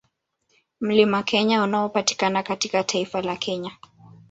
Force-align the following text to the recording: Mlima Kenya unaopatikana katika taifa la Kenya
Mlima 0.81 1.23
Kenya 1.23 1.63
unaopatikana 1.63 2.43
katika 2.43 2.83
taifa 2.83 3.21
la 3.21 3.35
Kenya 3.35 3.71